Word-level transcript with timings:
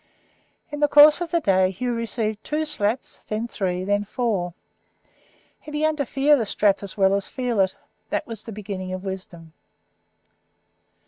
In 0.71 0.79
the 0.79 0.87
course 0.87 1.21
of 1.21 1.29
the 1.29 1.39
day 1.39 1.69
Hugh 1.69 1.93
received 1.93 2.43
two 2.43 2.65
slaps, 2.65 3.21
then 3.27 3.47
three, 3.47 3.83
then 3.83 4.03
four. 4.03 4.55
He 5.59 5.69
began 5.69 5.95
to 5.97 6.07
fear 6.07 6.35
the 6.35 6.47
strap 6.47 6.81
as 6.81 6.97
well 6.97 7.13
as 7.13 7.27
to 7.27 7.33
feel 7.35 7.59
it. 7.59 7.75
That 8.09 8.25
was 8.25 8.41
the 8.41 8.51
beginning 8.51 8.93
of 8.93 9.03
wisdom. 9.03 9.53